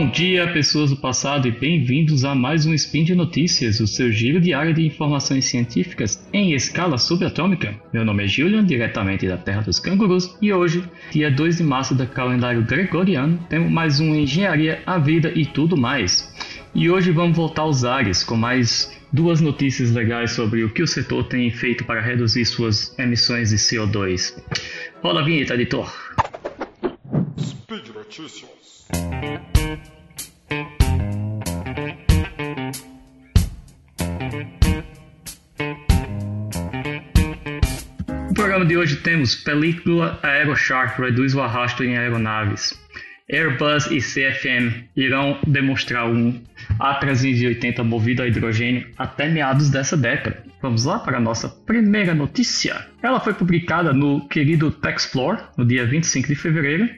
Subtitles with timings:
[0.00, 4.10] Bom dia, pessoas do passado, e bem-vindos a mais um Spin de Notícias, o seu
[4.10, 7.74] giro diário de informações científicas em escala subatômica.
[7.92, 11.94] Meu nome é Julian, diretamente da Terra dos Cangurus, e hoje, dia 2 de março
[11.94, 16.34] do calendário gregoriano, temos mais um Engenharia, a Vida e tudo mais.
[16.74, 20.86] E hoje vamos voltar aos ares com mais duas notícias legais sobre o que o
[20.86, 24.34] setor tem feito para reduzir suas emissões de CO2.
[25.02, 25.92] Rola a vinheta, editor.
[28.10, 28.88] Notícias.
[38.26, 42.76] No programa de hoje temos película Aeroshark reduz o arrasto em aeronaves.
[43.30, 46.42] Airbus e CFM irão demonstrar um
[46.80, 50.42] A380 movido a hidrogênio até meados dessa década.
[50.60, 52.88] Vamos lá para a nossa primeira notícia.
[53.00, 56.90] Ela foi publicada no querido Techsplore no dia 25 de fevereiro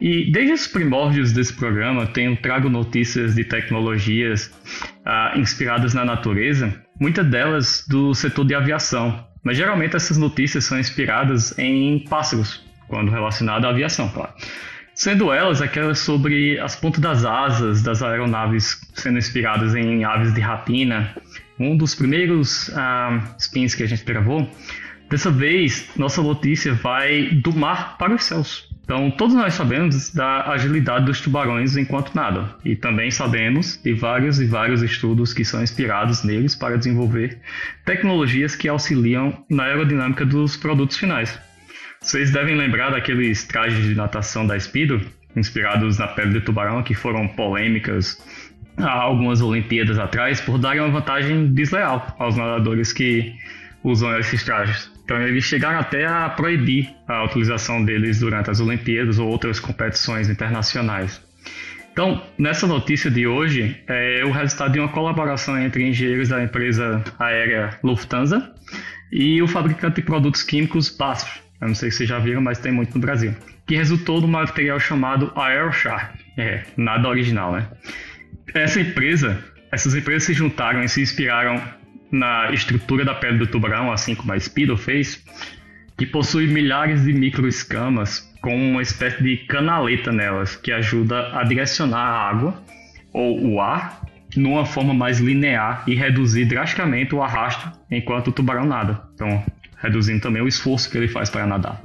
[0.00, 4.50] e desde os primórdios desse programa, tenho trago notícias de tecnologias
[5.04, 9.26] ah, inspiradas na natureza, muitas delas do setor de aviação.
[9.42, 14.32] Mas geralmente essas notícias são inspiradas em pássaros, quando relacionado à aviação, claro.
[14.94, 20.40] Sendo elas aquelas sobre as pontas das asas das aeronaves sendo inspiradas em aves de
[20.40, 21.14] rapina.
[21.58, 24.48] Um dos primeiros ah, spins que a gente gravou.
[25.10, 28.67] Dessa vez, nossa notícia vai do mar para os céus.
[28.88, 34.40] Então, todos nós sabemos da agilidade dos tubarões enquanto nadam, e também sabemos de vários
[34.40, 37.38] e vários estudos que são inspirados neles para desenvolver
[37.84, 41.38] tecnologias que auxiliam na aerodinâmica dos produtos finais.
[42.00, 45.02] Vocês devem lembrar daqueles trajes de natação da Speedo,
[45.36, 48.18] inspirados na pele de tubarão, que foram polêmicas
[48.78, 53.34] há algumas Olimpíadas atrás por darem uma vantagem desleal aos nadadores que
[53.82, 54.90] usam esses trajes.
[55.04, 60.28] Então eles chegaram até a proibir a utilização deles durante as Olimpíadas ou outras competições
[60.28, 61.20] internacionais.
[61.92, 67.02] Então, nessa notícia de hoje, é o resultado de uma colaboração entre engenheiros da empresa
[67.18, 68.54] aérea Lufthansa
[69.10, 71.40] e o fabricante de produtos químicos BASF.
[71.60, 73.34] Eu não sei se vocês já viram, mas tem muito no Brasil.
[73.66, 76.16] Que resultou no material chamado Aeroshark.
[76.36, 77.66] É, nada original, né?
[78.54, 79.42] Essa empresa,
[79.72, 81.60] essas empresas se juntaram e se inspiraram
[82.10, 85.22] na estrutura da pele do tubarão, assim como a Speedo fez,
[85.96, 91.98] que possui milhares de microescamas com uma espécie de canaleta nelas, que ajuda a direcionar
[91.98, 92.62] a água
[93.12, 94.02] ou o ar
[94.36, 99.02] numa forma mais linear e reduzir drasticamente o arrasto enquanto o tubarão nada.
[99.14, 99.42] Então,
[99.76, 101.80] reduzindo também o esforço que ele faz para nadar.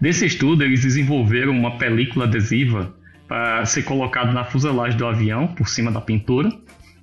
[0.00, 2.92] Desse estudo, eles desenvolveram uma película adesiva
[3.28, 6.50] para ser colocado na fuselagem do avião, por cima da pintura,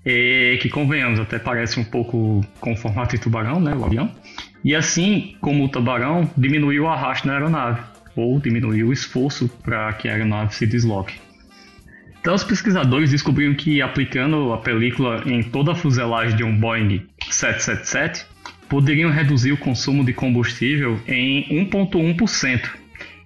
[0.06, 4.12] é, que convenhamos, até parece um pouco com o formato de tubarão, né, o avião.
[4.64, 7.82] E assim como o tubarão, diminuiu o arrasto na aeronave,
[8.16, 11.16] ou diminuiu o esforço para que a aeronave se desloque.
[12.20, 17.06] Então, os pesquisadores descobriram que aplicando a película em toda a fuselagem de um Boeing
[17.30, 18.26] 777,
[18.68, 22.70] poderiam reduzir o consumo de combustível em 1,1%.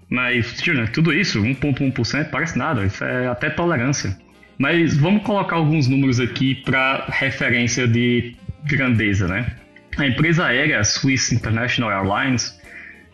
[0.09, 0.61] Mas,
[0.93, 4.15] tudo isso, 1,1% parece nada, isso é até tolerância.
[4.57, 9.55] Mas vamos colocar alguns números aqui para referência de grandeza, né?
[9.97, 12.59] A empresa aérea Swiss International Airlines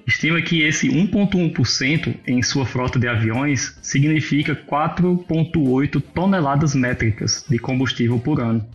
[0.08, 8.20] estima que esse 1,1% em sua frota de aviões significa 4,8 toneladas métricas de combustível
[8.20, 8.66] por ano,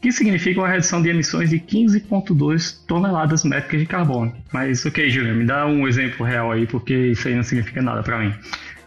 [0.00, 4.34] que significa uma redução de emissões de 15,2 toneladas métricas de carbono.
[4.52, 8.02] Mas, ok, Juliana, me dá um exemplo real aí, porque isso aí não significa nada
[8.02, 8.32] para mim.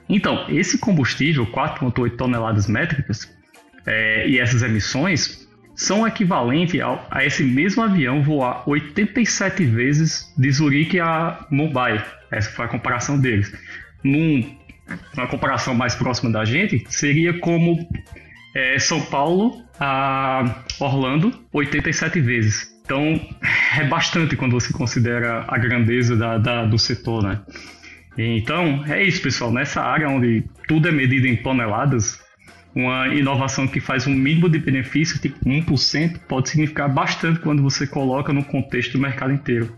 [0.09, 3.29] Então, esse combustível, 4,8 toneladas métricas,
[3.85, 6.81] é, e essas emissões são equivalentes
[7.12, 12.03] a esse mesmo avião voar 87 vezes de Zurique a Mumbai.
[12.31, 13.53] Essa foi a comparação deles.
[14.03, 14.57] Num,
[15.16, 17.88] uma comparação mais próxima da gente, seria como
[18.56, 22.75] é, São Paulo a Orlando 87 vezes.
[22.83, 23.19] Então,
[23.77, 27.42] é bastante quando você considera a grandeza da, da, do setor, né?
[28.18, 29.52] Então, é isso, pessoal.
[29.52, 32.19] Nessa área onde tudo é medido em toneladas,
[32.74, 37.86] uma inovação que faz um mínimo de benefício, tipo 1%, pode significar bastante quando você
[37.86, 39.75] coloca no contexto do mercado inteiro.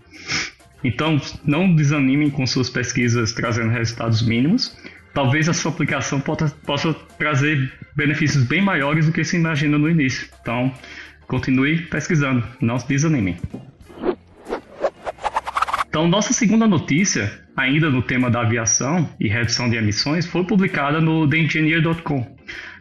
[0.84, 4.78] Então, não desanimem com suas pesquisas trazendo resultados mínimos.
[5.14, 9.90] Talvez a sua aplicação possa, possa trazer benefícios bem maiores do que se imagina no
[9.90, 10.30] início.
[10.42, 10.74] Então,
[11.28, 13.38] continue pesquisando, não se desanimem.
[15.90, 21.02] Então, nossa segunda notícia, ainda no tema da aviação e redução de emissões, foi publicada
[21.02, 22.38] no TheEngineer.com,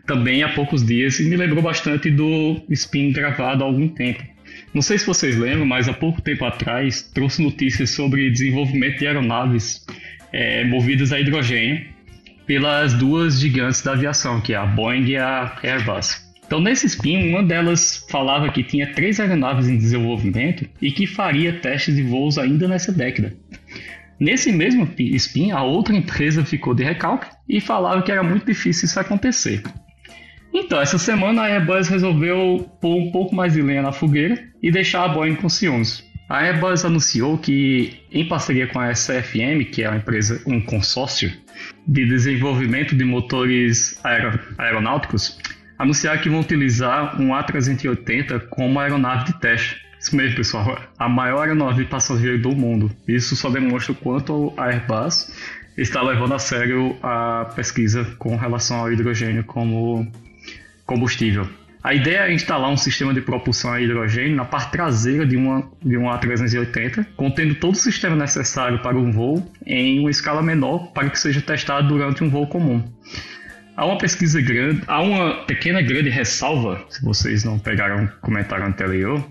[0.06, 4.22] também há poucos dias, e me lembrou bastante do spin gravado há algum tempo.
[4.75, 9.06] Não sei se vocês lembram, mas há pouco tempo atrás trouxe notícias sobre desenvolvimento de
[9.06, 9.87] aeronaves
[10.31, 11.87] é, movidas a hidrogênio
[12.46, 16.27] pelas duas gigantes da aviação, que é a Boeing e a Airbus.
[16.48, 21.52] Então, nesse spin, uma delas falava que tinha três aeronaves em desenvolvimento e que faria
[21.60, 23.36] testes de voos ainda nessa década.
[24.18, 28.86] Nesse mesmo spin, a outra empresa ficou de recalque e falava que era muito difícil
[28.86, 29.62] isso acontecer.
[30.54, 34.70] Então, essa semana a Airbus resolveu pôr um pouco mais de lenha na fogueira e
[34.70, 36.02] deixar a Boeing com ciúmes.
[36.30, 41.30] A Airbus anunciou que, em parceria com a SFM, que é uma empresa, um consórcio
[41.86, 45.38] de desenvolvimento de motores aer aeronáuticos,
[45.78, 49.86] anunciaram que vão utilizar um A380 como aeronave de teste.
[50.00, 50.80] Isso mesmo, pessoal.
[50.98, 52.90] A maior aeronave de passageiro do mundo.
[53.06, 55.32] Isso só demonstra o quanto a Airbus
[55.76, 60.10] está levando a sério a pesquisa com relação ao hidrogênio como
[60.84, 61.48] combustível.
[61.82, 65.70] A ideia é instalar um sistema de propulsão a hidrogênio na parte traseira de uma,
[65.80, 70.92] de um A380, contendo todo o sistema necessário para um voo em uma escala menor
[70.92, 72.82] para que seja testado durante um voo comum.
[73.78, 78.66] Há uma pesquisa grande, há uma pequena grande ressalva, se vocês não pegaram o comentário
[78.66, 79.25] anterior.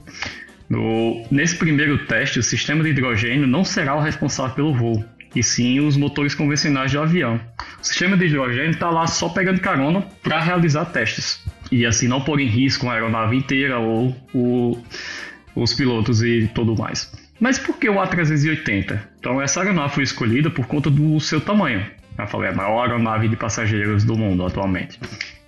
[0.70, 5.04] No, nesse primeiro teste, o sistema de hidrogênio não será o responsável pelo voo,
[5.36, 7.42] e sim os motores convencionais do avião.
[7.82, 12.22] O sistema de hidrogênio está lá só pegando carona para realizar testes, e assim não
[12.22, 14.82] pôr em risco a aeronave inteira ou o,
[15.58, 17.12] os pilotos e tudo mais.
[17.38, 18.98] Mas por que o A380?
[19.20, 21.86] Então, essa aeronave foi escolhida por conta do seu tamanho.
[22.18, 25.00] Eu falei, é a maior aeronave de passageiros do mundo atualmente.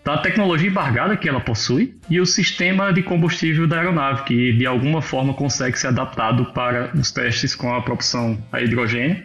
[0.02, 4.54] Então, a tecnologia embargada que ela possui e o sistema de combustível da aeronave, que
[4.54, 9.24] de alguma forma consegue ser adaptado para os testes com a propulsão a hidrogênio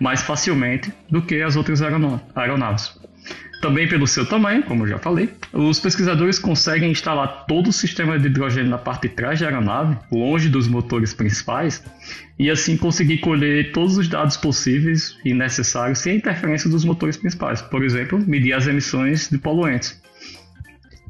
[0.00, 2.98] mais facilmente do que as outras aeronaves.
[3.60, 8.26] Também pelo seu tamanho, como já falei, os pesquisadores conseguem instalar todo o sistema de
[8.26, 11.82] hidrogênio na parte de trás da aeronave, longe dos motores principais,
[12.38, 17.60] e assim conseguir colher todos os dados possíveis e necessários sem interferência dos motores principais.
[17.60, 20.00] Por exemplo, medir as emissões de poluentes.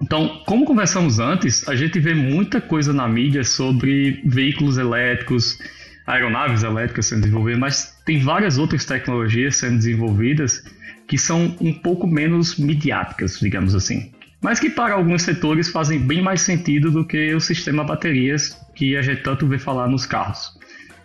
[0.00, 5.59] Então, como conversamos antes, a gente vê muita coisa na mídia sobre veículos elétricos,
[6.08, 10.64] aeronaves elétricas sendo desenvolvidas, mas tem várias outras tecnologias sendo desenvolvidas
[11.06, 14.10] que são um pouco menos midiáticas, digamos assim.
[14.40, 18.96] Mas que para alguns setores fazem bem mais sentido do que o sistema baterias que
[18.96, 20.56] a gente tanto vê falar nos carros.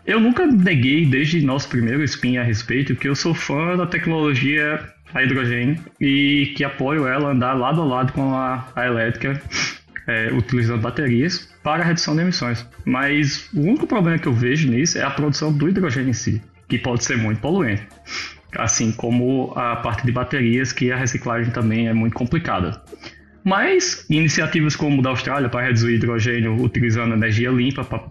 [0.06, 4.80] Eu nunca neguei desde nosso primeiro spin a respeito que eu sou fã da tecnologia
[5.14, 9.42] a hidrogênio e que apoio ela andar lado a lado com a, a elétrica
[10.08, 12.68] é, utilizando baterias para a redução de emissões.
[12.86, 16.42] Mas o único problema que eu vejo nisso é a produção do hidrogênio em si,
[16.68, 17.88] que pode ser muito poluente
[18.58, 22.82] assim como a parte de baterias, que a reciclagem também é muito complicada.
[23.44, 28.04] Mas iniciativas como da Austrália para reduzir hidrogênio utilizando energia limpa, pra,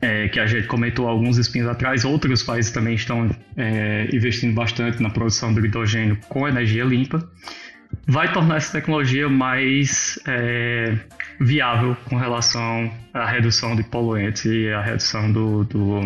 [0.00, 5.02] é, que a gente comentou alguns espinhos atrás, outros países também estão é, investindo bastante
[5.02, 7.28] na produção do hidrogênio com energia limpa,
[8.08, 10.98] vai tornar essa tecnologia mais é,
[11.38, 16.00] viável com relação à redução de poluentes e à redução do, do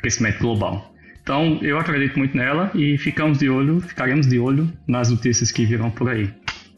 [0.00, 0.92] crescimento global.
[1.22, 5.64] Então, eu acredito muito nela e ficamos de olho, ficaremos de olho nas notícias que
[5.64, 6.28] virão por aí.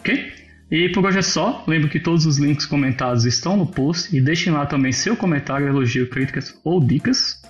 [0.00, 0.32] Ok?
[0.70, 1.64] E por hoje é só.
[1.66, 5.66] Lembro que todos os links comentados estão no post e deixem lá também seu comentário,
[5.66, 7.41] elogio, críticas ou dicas.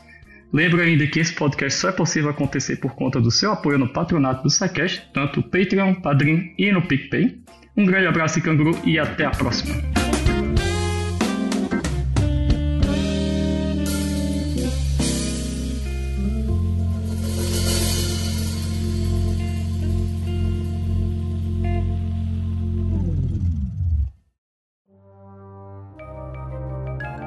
[0.53, 3.89] Lembro ainda que esse podcast só é possível acontecer por conta do seu apoio no
[3.89, 7.39] patronato do SciCast, tanto no Patreon, Padrim e no PicPay.
[7.75, 10.02] Um grande abraço e canguru e até a próxima!